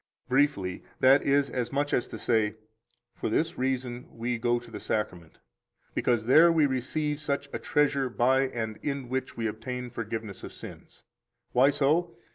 22 0.29 0.29
Briefly 0.47 0.83
that 0.99 1.21
is 1.21 1.47
as 1.51 1.71
much 1.71 1.93
as 1.93 2.07
to 2.07 2.17
say: 2.17 2.55
For 3.13 3.29
this 3.29 3.59
reason 3.59 4.07
we 4.09 4.39
go 4.39 4.57
to 4.57 4.71
the 4.71 4.79
Sacrament 4.79 5.37
because 5.93 6.25
there 6.25 6.51
we 6.51 6.65
receive 6.65 7.19
such 7.21 7.47
a 7.53 7.59
treasure 7.59 8.09
by 8.09 8.47
and 8.47 8.77
in 8.81 9.09
which 9.09 9.37
we 9.37 9.45
obtain 9.45 9.91
forgiveness 9.91 10.43
of 10.43 10.53
sins. 10.53 11.03
Why 11.51 11.69
so? 11.69 12.15